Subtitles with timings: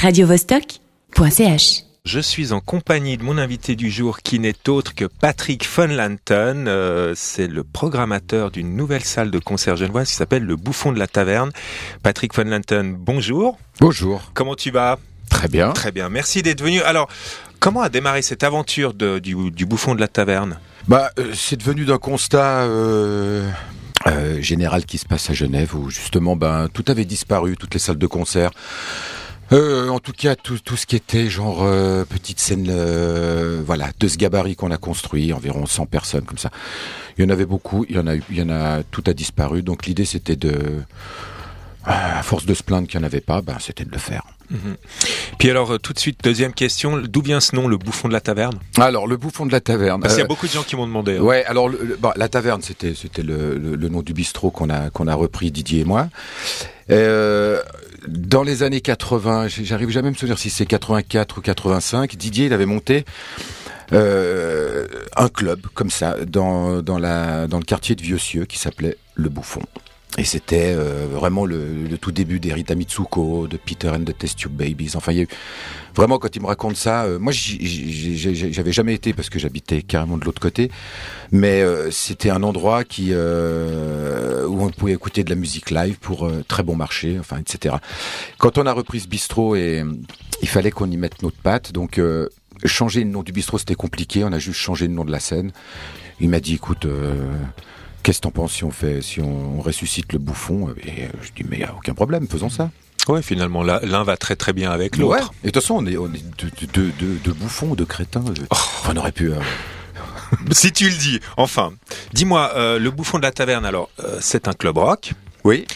[0.00, 1.82] radiovostok.ch.
[2.06, 6.64] Je suis en compagnie de mon invité du jour qui n'est autre que Patrick Funlanton.
[6.66, 10.98] Euh, c'est le programmateur d'une nouvelle salle de concert genevoise qui s'appelle le Bouffon de
[10.98, 11.50] la Taverne.
[12.02, 13.58] Patrick Funlanton, bonjour.
[13.80, 14.30] Bonjour.
[14.32, 14.98] Comment tu vas?
[15.28, 15.72] Très bien.
[15.72, 16.08] Très bien.
[16.08, 16.80] Merci d'être venu.
[16.80, 17.08] Alors,
[17.58, 20.58] comment a démarré cette aventure de- du, du Bouffon de la Taverne?
[20.88, 23.50] Bah, euh, c'est devenu d'un constat euh,
[24.06, 27.80] euh, général qui se passe à Genève où justement, ben, tout avait disparu, toutes les
[27.80, 28.50] salles de concert.
[29.52, 33.88] Euh, en tout cas, tout, tout ce qui était genre euh, petite scène, euh, voilà,
[33.98, 36.50] de ce gabarit qu'on a construit, environ 100 personnes comme ça.
[37.18, 39.12] Il y en avait beaucoup, il y en a, il y en a, tout a
[39.12, 39.62] disparu.
[39.62, 40.54] Donc l'idée c'était de,
[41.84, 44.22] à force de se plaindre qu'il n'y en avait pas, ben, c'était de le faire.
[45.38, 46.98] Puis alors, tout de suite, deuxième question.
[46.98, 48.58] D'où vient ce nom, le Bouffon de la Taverne?
[48.78, 50.00] Alors le bouffon de la taverne.
[50.00, 51.18] Parce qu'il y Euh, a beaucoup de gens qui m'ont demandé.
[51.18, 51.22] hein.
[51.22, 54.50] Ouais, alors le, le- bah, la taverne, c'était c'était le, le, le nom du bistrot
[54.50, 56.08] qu'on a qu'on a repris Didier et moi.
[56.90, 57.60] Euh,
[58.08, 62.16] dans les années 80, j- j'arrive jamais à me souvenir si c'est 84 ou 85,
[62.16, 63.04] Didier il avait monté
[63.92, 68.96] euh, un club comme ça dans dans la dans le quartier de Vieux-Cieux qui s'appelait
[69.14, 69.62] le Bouffon.
[70.18, 74.36] Et c'était euh, vraiment le, le tout début d'Erita Mitsuko, de Peter and the Test
[74.36, 74.92] Tube Babies.
[74.96, 75.28] Enfin, il y a eu
[75.94, 80.18] vraiment quand il me raconte ça, euh, moi j'avais jamais été parce que j'habitais carrément
[80.18, 80.70] de l'autre côté,
[81.30, 85.98] mais euh, c'était un endroit qui euh, où on pouvait écouter de la musique live
[86.00, 87.76] pour euh, très bon marché, enfin etc.
[88.38, 89.84] Quand on a repris ce bistrot et
[90.42, 92.28] il fallait qu'on y mette notre patte, donc euh,
[92.64, 95.20] changer le nom du bistrot c'était compliqué, on a juste changé le nom de la
[95.20, 95.52] scène.
[96.20, 96.86] Il m'a dit écoute.
[98.00, 101.08] Euh, Qu'est-ce que t'en penses si on fait, si on ressuscite le bouffon Et euh,
[101.22, 102.70] je dis mais y a aucun problème, faisons ça.
[103.08, 105.32] Ouais, finalement, l'un va très très bien avec l'autre.
[105.42, 106.50] Et de toute façon, on est, on est de,
[106.82, 108.20] de, de, bouffons, de crétins.
[108.20, 109.32] de- Enfin, on aurait pu.
[109.32, 109.36] euh,
[110.52, 111.18] si tu le dis.
[111.36, 111.72] Enfin,
[112.12, 115.12] dis-moi, euh, le Bouffon de la Taverne, alors, euh, c'est un club rock.
[115.50, 115.66] Oui.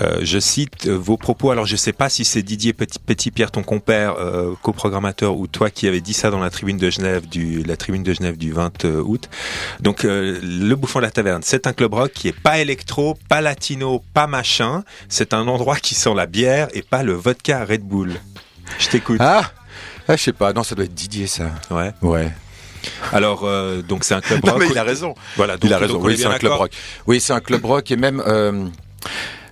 [0.00, 1.50] Euh, je cite euh, vos propos.
[1.50, 5.70] Alors, je sais pas si c'est Didier Petit, Petit-Pierre, ton compère, euh, coprogrammateur, ou toi
[5.70, 8.52] qui avais dit ça dans la tribune de Genève du, la tribune de Genève du
[8.52, 9.28] 20 août.
[9.80, 13.18] Donc, euh, le Bouffon de la Taverne, c'est un club rock qui est pas électro,
[13.28, 14.84] pas latino, pas machin.
[15.08, 18.12] C'est un endroit qui sent la bière et pas le vodka Red Bull.
[18.78, 19.18] Je t'écoute.
[19.20, 19.50] Ah,
[20.06, 20.52] ah, je sais pas.
[20.52, 21.50] Non, ça doit être Didier, ça.
[21.72, 21.90] Ouais.
[22.02, 22.30] Ouais.
[23.12, 24.62] Alors, euh, donc c'est un club Non, rock.
[24.62, 25.14] mais il a raison.
[25.36, 25.56] Voilà.
[25.56, 25.94] Donc, il a raison.
[25.94, 26.72] donc Oui, c'est un club rock.
[27.06, 28.22] Oui, c'est un club rock et même.
[28.26, 28.66] Euh,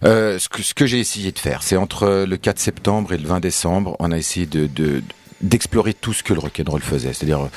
[0.05, 3.41] euh, ce que, j'ai essayé de faire, c'est entre le 4 septembre et le 20
[3.41, 5.03] décembre, on a essayé de de-
[5.41, 7.51] d'explorer tout ce que le rock'n'roll faisait, c'est-à-dire euh,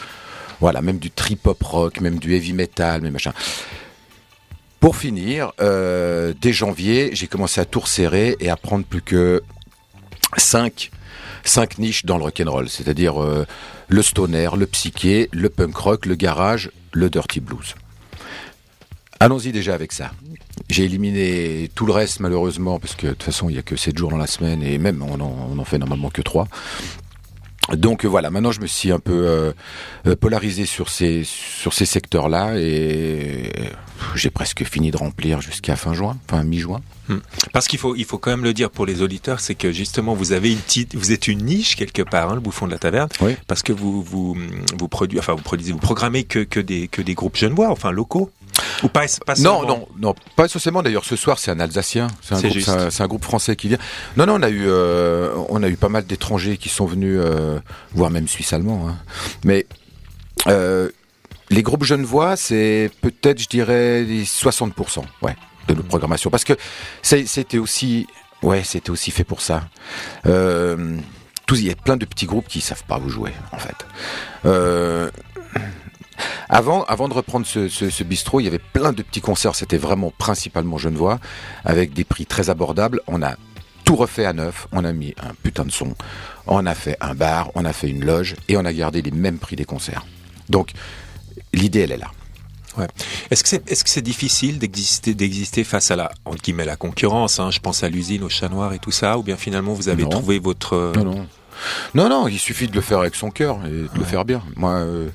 [0.60, 3.34] voilà, même du trip hop rock, même du heavy metal, même machin.
[4.80, 9.42] Pour finir, euh, dès janvier, j'ai commencé à tout resserrer et à prendre plus que
[10.38, 10.92] 5
[11.44, 13.16] cinq niches dans le rock'n'roll, c'est-à-dire
[13.88, 17.76] le stoner, le psyché, le punk rock, le garage, le dirty blues.
[19.20, 20.12] Allons-y déjà avec ça.
[20.70, 23.76] J'ai éliminé tout le reste malheureusement parce que de toute façon il n'y a que
[23.76, 26.48] 7 jours dans la semaine et même on en, on en fait normalement que 3.
[27.74, 29.52] Donc euh, voilà, maintenant je me suis un peu euh,
[30.06, 33.52] euh, polarisé sur ces sur ces secteurs-là et
[34.14, 36.82] j'ai presque fini de remplir jusqu'à fin juin, fin mi-juin.
[37.54, 40.14] Parce qu'il faut, il faut quand même le dire pour les auditeurs, c'est que justement
[40.14, 42.78] vous avez une petite, vous êtes une niche quelque part, hein, le bouffon de la
[42.80, 43.36] taverne, Oui.
[43.48, 44.36] parce que vous vous
[44.78, 47.90] vous produisez, enfin vous produisez, vous programmez que que des que des groupes genevois, enfin
[47.92, 48.30] locaux,
[48.84, 50.82] ou pas pas Non, non, non, pas essentiellement.
[50.84, 52.08] D'ailleurs, ce soir, c'est un Alsacien.
[52.22, 52.40] C'est un,
[52.70, 53.78] un- un groupe français qui vient.
[54.18, 57.18] Non, non, on a eu, euh, on a eu pas mal d'étrangers qui sont venus,
[57.22, 57.60] euh,
[57.94, 58.88] voire même suisse-allemands.
[58.90, 58.98] hein.
[59.44, 59.66] Mais
[60.48, 60.90] euh,
[61.50, 65.36] les groupes genevois, c'est peut-être, je dirais, les 60%, ouais,
[65.68, 66.30] de notre programmation.
[66.30, 66.54] Parce que
[67.04, 68.08] c'était aussi,
[68.42, 69.64] ouais, c'était aussi fait pour ça.
[70.26, 73.76] Il y a plein de petits groupes qui savent pas où jouer, en fait.
[76.52, 79.22] Euh, avant, avant de reprendre ce, ce, ce bistrot, il y avait plein de petits
[79.22, 79.56] concerts.
[79.56, 81.20] C'était vraiment principalement genevois,
[81.64, 83.02] avec des prix très abordables.
[83.08, 83.36] On a
[83.84, 84.68] tout refait à neuf.
[84.72, 85.96] On a mis un putain de son.
[86.48, 89.12] On a fait un bar, on a fait une loge, et on a gardé les
[89.12, 90.06] mêmes prix des concerts.
[90.50, 90.72] Donc,
[91.54, 92.12] l'idée, elle est là.
[93.32, 96.76] Est-ce que c'est est-ce que c'est difficile d'exister d'exister face à la entre guillemets la
[96.76, 99.72] concurrence hein, Je pense à l'usine, au chat noir et tout ça, ou bien finalement
[99.74, 100.10] vous avez Non.
[100.10, 101.28] trouvé votre Non, non.
[101.94, 104.44] Non, non, il suffit de le faire avec son cœur et de le faire bien.
[104.58, 105.08] Moi, euh,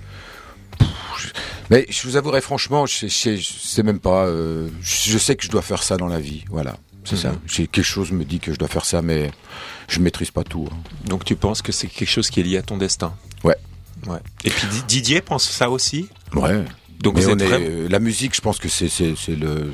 [1.70, 4.26] mais je vous avouerai franchement, je sais, je même pas.
[4.26, 6.44] euh, je sais que je dois faire ça dans la vie.
[6.50, 7.31] Voilà, c'est ça.
[7.32, 7.38] Mhm.
[7.46, 9.31] J'ai quelque chose me dit que je dois faire ça, mais
[9.88, 10.69] je maîtrise pas tout.
[10.70, 10.76] hein.
[11.06, 13.14] Donc tu penses que c'est quelque chose qui est lié à ton destin?
[13.44, 13.56] Ouais.
[14.06, 14.19] Ouais.
[14.44, 16.08] Et puis Di- Didier pense ça aussi?
[16.34, 16.64] Ouais.
[17.00, 18.88] Donc mais vous on êtes est- vraiment- la musique, je pense que c'est
[19.28, 19.73] le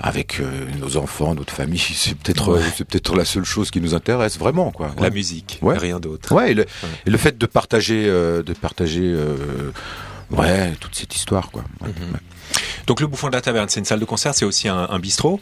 [0.00, 2.60] avec euh, nos enfants, notre famille, c'est peut-être Ouais.
[2.60, 4.94] euh, c'est peut-être la seule chose qui nous intéresse vraiment quoi.
[5.00, 5.76] la musique, Ouais.
[5.76, 6.32] rien d'autre.
[6.34, 6.66] Ouais, et le,
[7.06, 9.72] et le fait de partager, euh, de partager, euh,
[10.30, 11.64] ouais, toute cette histoire, quoi.
[11.80, 12.12] Ouais, Mhm.
[12.14, 12.20] ouais.
[12.86, 14.98] Donc le Bouffon de la Taverne, c'est une salle de concert, c'est aussi un, un
[14.98, 15.40] bistrot.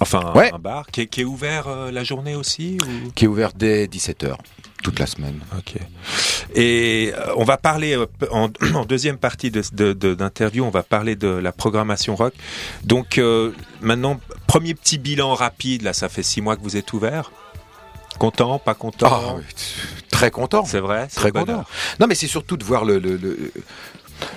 [0.00, 0.50] Enfin, Ouais.
[0.52, 3.10] un bar qui est, qui est ouvert euh, la journée aussi ou...
[3.12, 4.36] Qui est ouvert dès 17h,
[4.82, 5.40] toute la semaine.
[5.56, 5.74] Ok.
[6.54, 10.70] Et euh, on va parler euh, en, en deuxième partie de, de- de- d'interview, on
[10.70, 12.34] va parler de la programmation rock.
[12.84, 15.80] Donc euh, maintenant, premier petit bilan rapide.
[15.82, 17.30] Là, ça fait six mois que vous êtes ouvert.
[18.18, 19.08] Content, pas content?
[19.10, 19.42] Ah, oui,
[20.10, 20.64] très content.
[20.64, 21.06] C'est vrai.
[21.10, 21.58] c'est Très bonheur.
[21.58, 21.68] content.
[22.00, 23.52] Non, mais c'est surtout de voir le, le, le,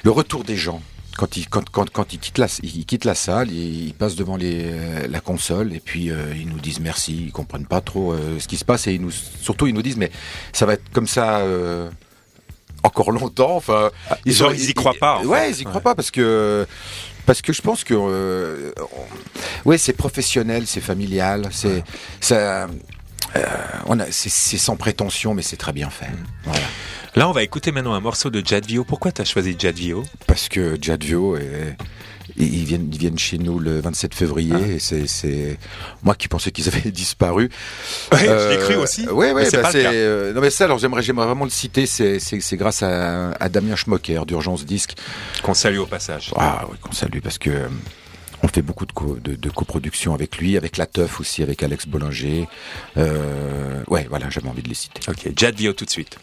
[0.03, 0.81] le retour des gens.
[1.17, 4.15] Quand ils, quand, quand, quand ils, quittent la, ils quittent la salle, ils, ils passent
[4.15, 7.81] devant les, euh, la console et puis euh, ils nous disent merci, ils comprennent pas
[7.81, 10.11] trop euh, ce qui se passe et ils nous, surtout ils nous disent mais
[10.53, 11.89] ça va être comme ça euh,
[12.83, 13.57] encore longtemps.
[13.57, 13.89] Enfin,
[14.25, 15.51] genre, ils y croient pas, en ouais, fait.
[15.51, 15.81] ils y croient Ouais.
[15.83, 16.65] pas parce que
[17.25, 18.73] parce que je pense que
[19.65, 21.83] ouais, c'est professionnel, c'est familial, c'est
[22.21, 22.67] ça.
[23.87, 26.07] on a, c'est, c'est sans prétention, mais c'est très bien fait.
[26.07, 26.25] Mm.
[26.45, 26.65] Voilà.
[27.15, 28.83] Là, on va écouter maintenant un morceau de Jadvio.
[28.83, 31.75] Pourquoi tu as choisi Jadvio parce que Jadvio est-
[32.37, 34.67] ils viennent, ils viennent chez nous le 27 février Ah.
[34.67, 35.57] et c'est,
[36.03, 37.49] moi qui pensais qu'ils avaient disparu.
[38.13, 39.01] Ouais, Euh, je l'ai cru aussi.
[39.11, 39.91] Oui, mais oui, bah, le c'est, cas.
[39.91, 41.85] euh, non mais ça, alors j'aimerais, j'aimerais vraiment le citer.
[41.87, 42.19] C'est,
[42.53, 44.93] grâce à, à Damien Schmocker d'Urgence Disque.
[45.43, 46.31] Qu'on salue au passage.
[46.37, 47.67] Ah oui, qu'on salue parce que euh,
[48.43, 51.61] on fait beaucoup de, co, de, de coproduction avec lui, avec la Teuf aussi, avec
[51.63, 52.47] Alex Bollinger.
[52.97, 55.01] Euh, ouais, voilà, j'avais envie de les citer.
[55.09, 56.17] Ok, Jadvio tout de suite.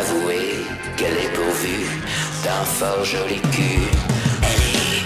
[0.00, 0.64] Avouer
[0.96, 1.86] qu'elle est pourvue
[2.44, 3.82] d'un fort joli cul.
[4.50, 5.04] Elle est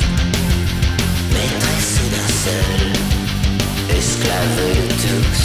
[1.34, 5.44] maîtresse d'un seul, esclave de tous,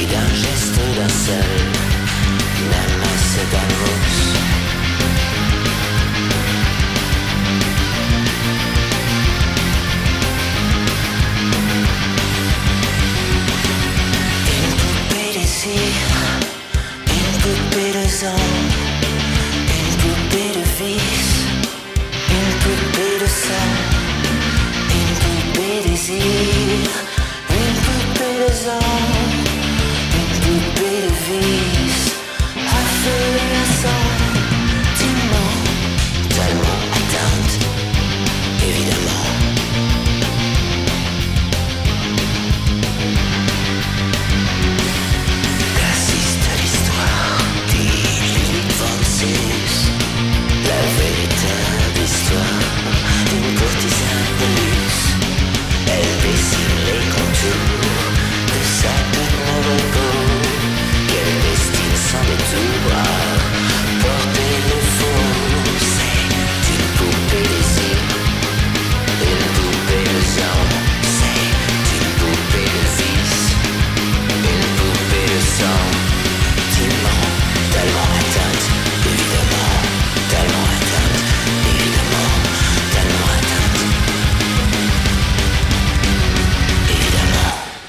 [0.00, 1.54] et d'un geste d'un seul,
[2.72, 4.53] même assez d'un mousse.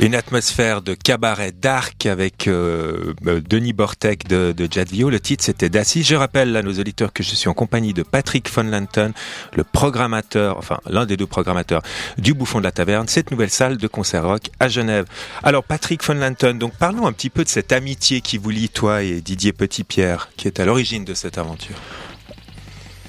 [0.06, 5.10] Une atmosphère de cabaret dark avec euh, euh, Denis Bortek de, de Jadvio.
[5.10, 6.04] Le titre c'était Daci.
[6.04, 9.14] Je rappelle à nos auditeurs que je suis en compagnie de Patrick von Lanton,
[9.56, 11.82] le programmateur, enfin l'un des deux programmateurs
[12.20, 15.08] du Bouffon de la Taverne, cette nouvelle salle de concert rock à Genève.
[15.42, 18.70] Alors Patrick von Lanton, donc parlons un petit peu de cette amitié qui vous lie
[18.70, 21.78] toi et Didier Petitpierre, qui est à l'origine de cette aventure.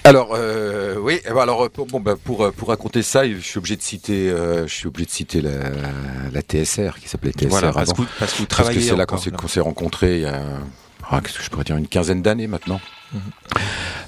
[0.06, 3.58] Alors euh, oui, eh ben, alors pour, bon, bah, pour pour raconter ça, je suis
[3.58, 5.50] obligé de citer, euh, je suis obligé de citer la,
[6.32, 7.78] la TSR qui s'appelait TSR Voilà, avant.
[7.80, 10.22] parce que, vous- parce que vous Parce que travaillez c'est là qu'on s'est rencontrés il
[10.22, 10.42] y a,
[11.10, 12.80] ah, qu'est-ce que je pourrais dire, une quinzaine d'années maintenant.
[13.12, 13.20] Mhm.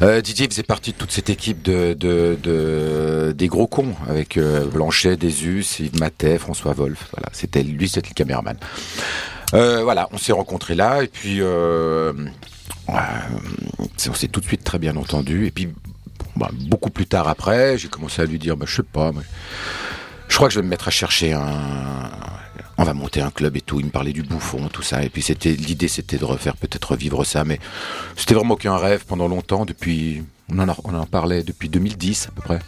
[0.03, 4.37] Euh, Didier faisait partie de toute cette équipe de, de, de- des gros cons avec
[4.37, 7.09] euh, Blanchet, Desus, Yves Matet, François Wolf.
[7.13, 8.57] Voilà, c'était lui, c'était le caméraman.
[9.55, 12.13] Euh, voilà, on s'est rencontrés là et puis euh,
[12.91, 12.93] euh,
[14.09, 15.69] on s'est tout de suite très bien entendu et puis
[16.39, 19.13] bah, beaucoup plus tard après, j'ai commencé à lui dire, bah, je sais pas,
[20.29, 22.11] je crois que je vais me mettre à chercher un.
[22.81, 23.81] On va monter un club et tout.
[23.81, 25.03] Il me parlait du bouffon, tout ça.
[25.03, 27.59] Et puis c'était l'idée, c'était de refaire peut-être revivre ça, mais
[28.17, 29.65] c'était vraiment qu'un rêve pendant longtemps.
[29.65, 32.61] Depuis, on en, on en parlait depuis 2010 à peu près.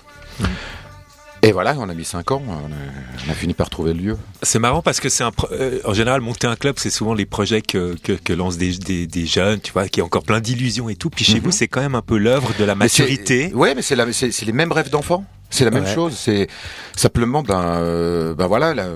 [1.43, 2.43] Et voilà, on a mis cinq ans.
[2.47, 4.17] On a, on a fini par trouver le lieu.
[4.43, 7.15] C'est marrant parce que c'est un, pro- euh, en général, monter un club, c'est souvent
[7.15, 10.23] les projets que, que, que lancent des, des, des jeunes, tu vois, qui ont encore
[10.23, 11.09] plein d'illusions et tout.
[11.09, 11.45] Puis chez Mhm.
[11.45, 13.53] vous, c'est quand même un peu l'œuvre de la maturité.
[13.55, 15.25] Ouais, mais c'est la- c'est les mêmes rêves d'enfant.
[15.49, 15.95] C'est la même Ouais.
[15.95, 16.15] chose.
[16.17, 16.47] C'est
[16.95, 18.75] simplement, ben, euh, ben voilà.
[18.75, 18.89] Là,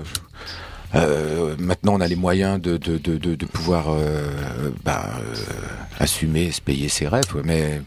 [0.93, 5.35] euh, maintenant, on a les moyens de de de de, pouvoir euh, ben, euh,
[5.99, 7.25] assumer, se payer ses rêves.
[7.35, 7.81] ouais, mais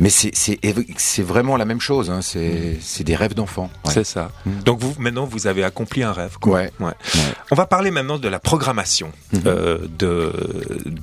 [0.00, 2.10] mais c'est vraiment la même chose.
[2.10, 3.70] Hein, c'est c'est des rêves d'enfant.
[3.84, 3.92] Ouais.
[3.92, 4.32] C'est ça.
[4.46, 4.62] Mhm.
[4.64, 6.36] Donc vous, maintenant, vous avez accompli un rêve.
[6.40, 6.62] quoi.
[6.80, 6.94] Ouais.
[7.50, 9.42] On va parler maintenant de la programmation Mhm.
[9.46, 10.32] euh, de,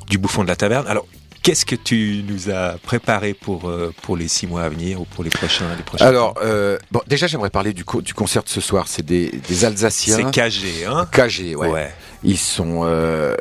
[0.07, 0.85] du bouffon de la taverne.
[0.87, 1.05] Alors,
[1.43, 5.05] qu'est-ce que tu nous as préparé pour, euh, pour les six mois à venir ou
[5.05, 8.43] pour les prochains, les prochains Alors, euh, bon, déjà, j'aimerais parler du, co- du concert
[8.43, 8.85] de ce soir.
[8.89, 10.15] C'est des, des Alsaciens.
[10.17, 11.07] c'est KG, hein?
[11.11, 11.89] KG, ouais.
[12.23, 13.37] Ils sont euh,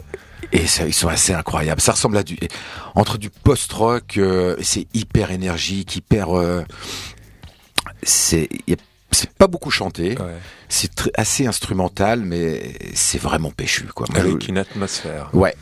[0.53, 1.81] et ça, ils sont assez incroyables.
[1.81, 2.37] Ça ressemble à du
[2.95, 6.37] entre du post-rock, euh, c'est hyper énergique, hyper.
[6.39, 6.65] euh,
[8.03, 8.49] c'est
[9.13, 10.11] c'est pas beaucoup chanté.
[10.19, 10.35] Ouais.
[10.69, 14.07] C'est assez instrumental, mais c'est vraiment péchu, quoi.
[14.15, 15.31] Avec je- une atmosphère.
[15.33, 15.55] Ouais.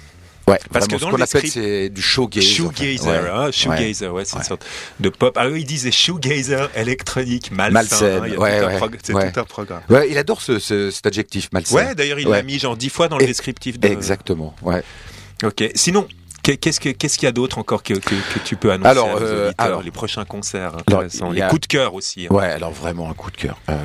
[0.47, 2.45] Ouais, Parce vraiment, que ce dans qu'on le appelle c'est du showgaze.
[2.45, 3.31] Shoegazer, enfin, ouais.
[3.31, 4.67] hein, shoegazer, ouais, c'est une sorte
[5.01, 5.37] de pop.
[5.39, 8.21] Alors il disait shoegazer électronique malsain.
[8.23, 9.81] Hein, il c'est tout un programme.
[9.89, 11.75] Ouais, il adore ce, ce- cet adjectif malsain.
[11.77, 13.79] Ouais, d'ailleurs il l'a mis genre dix fois dans le Et- descriptif.
[13.81, 13.89] De...
[13.89, 14.55] Exactement.
[14.63, 14.83] Ouais.
[15.43, 15.65] Ok.
[15.75, 16.07] Sinon,
[16.43, 18.91] qu'est- qu'est-ce que qu'est-ce qu'il y a d'autre encore que, que, que tu peux annoncer
[18.91, 21.95] Alors, à nos euh, alors- les prochains concerts Alors, intéressants, il les coups de cœur
[21.95, 22.27] aussi.
[22.31, 22.35] hein.
[22.35, 23.59] Ouais, alors vraiment un coup de cœur.
[23.71, 23.77] Euh,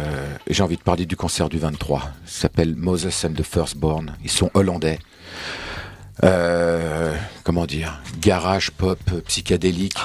[0.50, 2.02] J'ai envie de parler du concert du 23.
[2.26, 4.16] Ça s'appelle Moses and the Firstborn.
[4.26, 5.00] Ils sont hollandais.
[6.24, 9.96] Euh, comment dire Garage pop euh, psychédélique.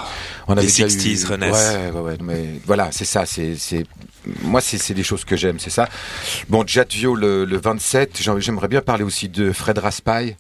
[0.47, 1.77] On Les déjà 60s eu- renaissent.
[1.77, 2.17] Ouais, ouais, ouais.
[2.23, 3.27] Mais voilà, c'est ça.
[3.27, 3.85] C'est, c'est
[4.43, 5.59] moi, c'est, c'est des choses que j'aime.
[5.59, 5.89] C'est ça.
[6.49, 8.21] Bon, Jatvio le, le 27.
[8.23, 10.37] j'ai- J'aimerais bien parler aussi de Fred Raspail.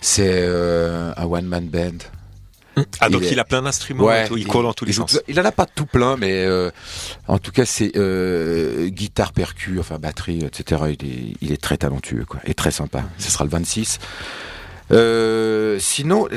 [0.00, 1.98] C'est euh, un one man band.
[3.00, 5.20] Ah donc il il, a plein d'instruments, tout, il, court dans tous les il sens.
[5.28, 6.70] Il en a pas tout plein, mais euh,
[7.28, 10.82] en tout cas, c'est euh, guitare, percu, enfin batterie, etc.
[10.98, 13.04] Il est, il est très talentueux, quoi, et très sympa.
[13.18, 13.98] Ce sera le 26.
[14.92, 16.28] Euh, sinon,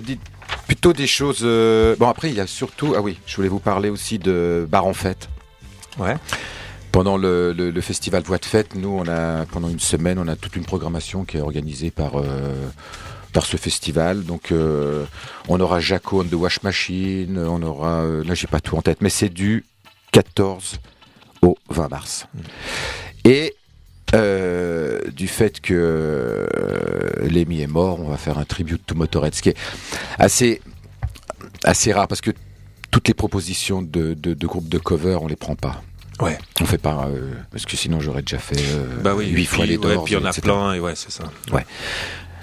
[0.67, 1.41] plutôt des choses.
[1.43, 2.93] euh, bon, après, il y a surtout.
[2.95, 5.29] Ah oui, je voulais vous parler aussi de bar en fête.
[5.97, 6.15] Ouais.
[6.91, 10.27] Pendant le, le- le festival Voix de Fête, nous, on a pendant une semaine, on
[10.27, 12.53] a toute une programmation qui est organisée par euh,
[13.31, 14.23] par ce festival.
[14.23, 15.05] Donc, euh,
[15.47, 18.83] on aura Jaco on the Wash Machine, on aura, euh, là, j'ai pas tout en
[18.83, 19.65] tête, mais c'est du
[20.11, 20.75] 14
[21.41, 22.27] au 20 mars.
[23.25, 23.55] Et
[24.13, 29.33] euh, du fait que euh, Lemmy est mort, on va faire un tribute to Motorhead,
[29.33, 29.57] ce qui est
[30.19, 30.61] assez
[31.63, 32.31] assez rare parce que
[32.91, 35.81] toutes les propositions de, de, de groupes de cover, on les prend pas.
[36.19, 36.37] Ouais.
[36.61, 39.27] On fait pas euh, parce que sinon j'aurais déjà fait euh, Bah oui.
[39.29, 40.41] huit et fois puis, les ouais, Doors, puis on a etc.
[40.43, 41.23] plein et ouais c'est ça.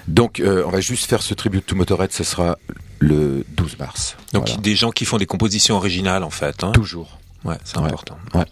[0.07, 2.57] Donc euh, on va juste faire ce tribute to Motorhead, ce sera
[2.99, 4.17] le 12 mars.
[4.33, 4.61] Donc Voilà.
[4.61, 6.63] des gens qui font des compositions originales en fait.
[6.63, 6.71] Hein.
[6.71, 7.19] toujours.
[7.45, 7.85] Ouais, c'est Ouais.
[7.85, 8.17] important.
[8.33, 8.45] Ouais.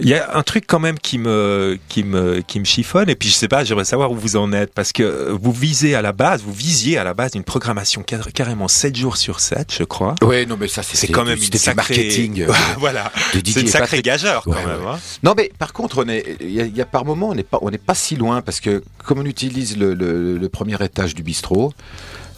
[0.00, 3.14] Il y a un truc quand même qui me qui me qui me chiffonne et
[3.14, 6.02] puis je sais pas, j'aimerais savoir où vous en êtes parce que vous visez à
[6.02, 9.72] la base, vous visiez à la base une programmation car- carrément 7 jours sur 7,
[9.76, 10.14] je crois.
[10.22, 12.40] Ouais, non mais ça c'est quand même une sacrée marketing.
[12.42, 14.80] euh, voilà, c'est une sacrée gageur quand Ouais, même.
[14.82, 14.92] ouais.
[14.94, 14.98] hein.
[15.22, 17.34] Non mais par contre on est il y a, il y a par moment on
[17.34, 20.48] n'est pas on n'est pas si loin parce que comme on utilise le, le, le
[20.48, 21.72] premier étage du bistrot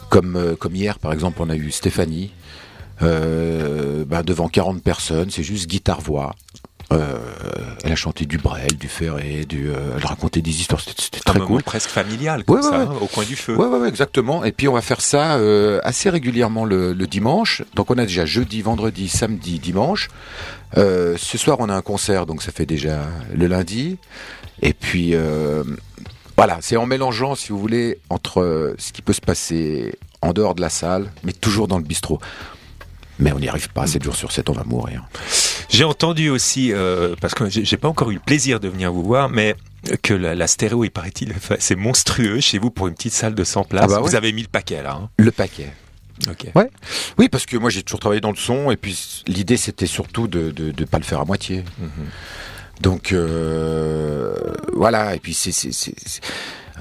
[0.09, 2.31] comme euh, comme hier par exemple on a eu Stéphanie
[3.01, 6.35] euh, ben, devant 40 personnes c'est juste guitare voix
[6.91, 7.17] euh,
[7.83, 11.39] elle a chanté du Brel, du Ferré, du, euh, elle racontait des histoires, c'était très
[11.39, 11.63] moment cool.
[11.63, 12.75] presque familial comme Ouais, ça, ouais.
[12.85, 13.55] hein, au coin du feu.
[13.55, 14.43] Ouais, ouais, ouais, exactement.
[14.43, 17.63] Et puis on va faire ça euh, assez régulièrement le, le dimanche.
[17.75, 20.09] Donc on a déjà jeudi, vendredi, samedi, dimanche.
[20.77, 23.97] Euh, ce soir on a un concert, donc ça fait déjà le lundi.
[24.61, 25.63] Et puis euh,
[26.37, 30.31] Voilà, c'est en mélangeant, si vous voulez, entre euh, ce qui peut se passer en
[30.33, 32.19] dehors de la salle, mais toujours dans le bistrot.
[33.19, 35.03] Mais on n'y arrive pas, 7 jours sur 7, on va mourir.
[35.73, 39.03] J'ai entendu aussi, euh, parce que j'ai pas encore eu le plaisir de venir vous
[39.03, 39.55] voir, mais
[40.01, 43.43] que la, la stéréo, il paraît-il, c'est monstrueux chez vous pour une petite salle de
[43.43, 43.83] 100 places.
[43.85, 44.09] Ah bah ouais.
[44.09, 44.99] Vous avez mis le paquet là.
[45.01, 45.09] Hein.
[45.17, 45.71] Le paquet.
[46.29, 46.45] Ok.
[46.55, 46.69] Ouais.
[47.17, 50.27] Oui, parce que moi j'ai toujours travaillé dans le son, et puis l'idée c'était surtout
[50.27, 51.63] de de, de pas le faire à moitié.
[51.79, 51.89] Mhm.
[52.81, 54.35] Donc euh,
[54.73, 56.21] voilà, et puis c'est-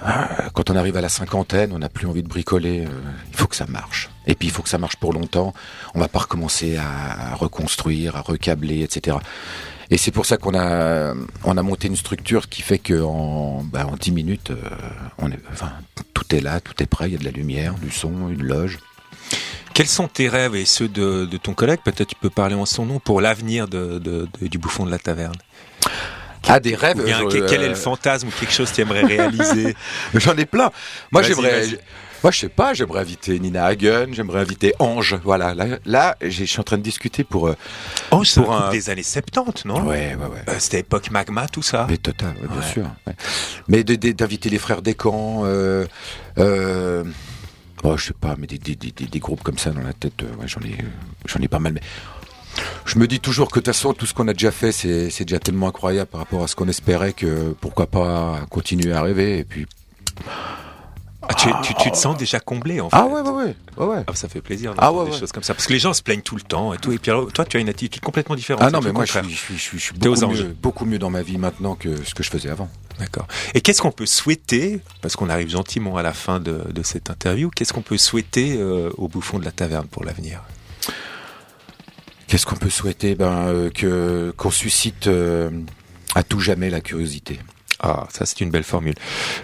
[0.04, 2.84] ah, quand on arrive à la cinquantaine, on n'a plus envie de bricoler.
[2.84, 2.90] euh,
[3.30, 4.10] il faut que ça marche.
[4.26, 5.52] Et puis il faut que ça marche pour longtemps.
[5.94, 9.16] On va pas recommencer à, à reconstruire, à recabler, etc.
[9.90, 11.12] Et c'est pour ça qu'on a
[11.44, 14.56] on a monté une structure qui fait que en bah, en 10 minutes, euh,
[15.18, 15.72] on est, enfin
[16.14, 17.08] tout est là, tout est prêt.
[17.08, 18.78] Il y a de la lumière, du son, une loge.
[19.74, 21.80] Quels sont tes rêves et ceux de, de ton collègue?
[21.84, 24.90] Peut-être tu peux parler en son nom pour l'avenir de, de- de- du bouffon de
[24.90, 25.34] la taverne.
[26.48, 27.02] Ah des rêves.
[27.04, 29.74] Bien, je- quel est le euh, fantasme ou quelque chose que tu aimerais réaliser?
[30.14, 30.70] J'en ai plein.
[31.10, 31.66] Moi, j'aimerais.
[32.22, 32.72] Moi, je sais pas.
[32.74, 34.06] J'aimerais inviter Nina Hagen.
[34.12, 35.16] J'aimerais inviter Ange.
[35.24, 35.54] Voilà.
[35.84, 37.48] Là, je suis en train de discuter pour.
[37.48, 37.56] euh,
[38.10, 39.82] Oh, c'est Pour un- des années 70, non?
[39.86, 40.42] Ouais, ouais, ouais.
[40.48, 41.86] Euh, C'était époque magma, tout ça.
[41.88, 42.72] Mais total, ouais, bien Ouais.
[42.72, 42.86] sûr.
[43.06, 43.14] ouais.
[43.68, 45.42] Mais d'inviter les frères Descamps.
[45.44, 45.86] Euh,
[46.38, 47.04] euh,
[47.82, 49.92] oh, je sais pas, mais des, des, des, des- des groupes comme ça dans la
[49.92, 50.22] tête.
[50.22, 50.76] euh, j'en ai,
[51.26, 51.72] j'en ai pas mal.
[51.74, 51.80] Mais
[52.84, 55.10] je me dis toujours que de toute façon, tout ce qu'on a déjà fait, c'est
[55.10, 59.02] c'est déjà tellement incroyable par rapport à ce qu'on espérait que pourquoi pas continuer à
[59.02, 59.38] rêver.
[59.38, 59.66] Et puis.
[61.28, 62.96] Ah, tu, tu, tu te sens déjà comblé, en fait.
[62.96, 64.04] Ah ouais, ouais, ouais, ouais, ouais.
[64.06, 65.54] Ah, ça fait plaisir Ah d'entendre ouais, des choses comme ça.
[65.54, 66.90] Parce que les gens se plaignent tout le temps et tout.
[66.92, 68.62] Et puis alors, toi, tu as une attitude complètement différente.
[68.64, 70.32] Ah non, mais moi je suis, je suis, je suis, je suis T'es aux beaucoup,
[70.32, 72.68] mieux, beaucoup mieux dans ma vie maintenant que ce que je faisais avant.
[72.98, 73.26] D'accord.
[73.54, 77.08] Et qu'est-ce qu'on peut souhaiter, parce qu'on arrive gentiment à la fin de, de cette
[77.08, 80.42] interview, qu'est-ce qu'on peut souhaiter euh, au bouffon de la taverne pour l'avenir?
[82.26, 83.14] Qu'est-ce qu'on peut souhaiter?
[83.14, 85.50] Ben, euh, que Qu'on suscite euh,
[86.14, 87.38] à tout jamais la curiosité.
[87.84, 88.94] Ah, ça c'est une belle formule.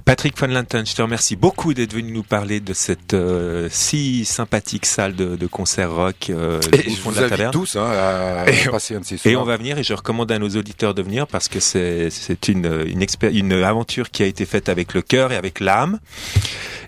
[0.05, 4.25] Patrick Van Lanten, je te remercie beaucoup d'être venu nous parler de cette euh, si
[4.25, 7.51] sympathique salle de, de concert rock euh, Et je bouffon vous de la taverne.
[7.53, 9.33] tous hein, à Et on- passer un de ces soirs.
[9.33, 12.11] Et on va venir et je recommande à nos auditeurs de venir parce que c'est
[12.11, 15.99] c'est une une, une aventure qui a été faite avec le cœur et avec l'âme.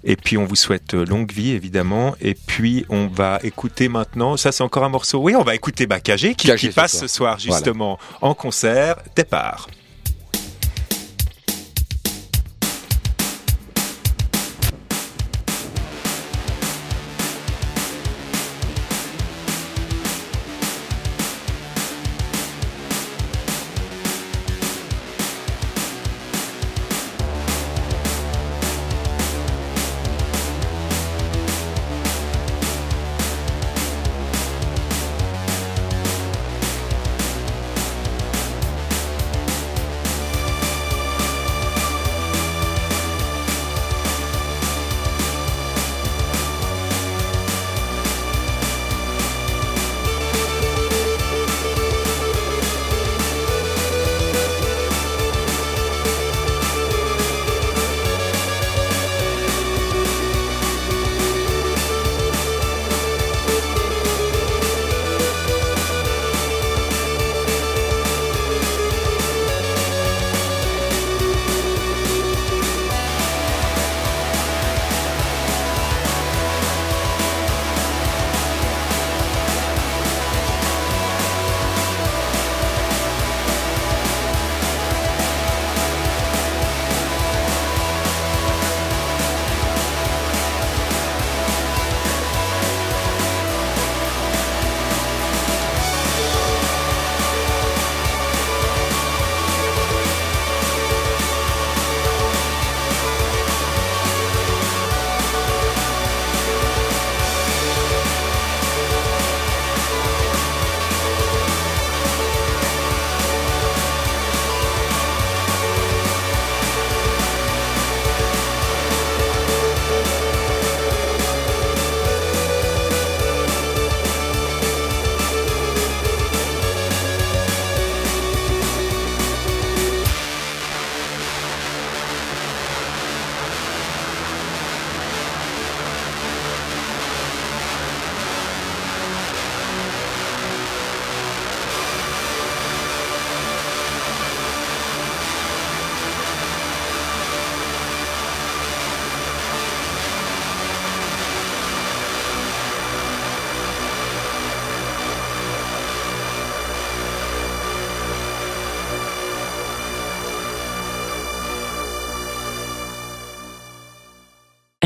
[0.05, 2.15] Et puis on vous souhaite euh, longue vie évidemment.
[2.21, 4.37] Et puis on va écouter maintenant.
[4.37, 5.19] Ça c'est encore un morceau.
[5.19, 7.57] Oui, on va écouter Bakagé qui, passe ce soir Voilà.
[7.59, 8.97] justement en concert.
[9.17, 9.67] Départ.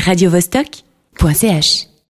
[0.05, 1.94] radiovostok.ch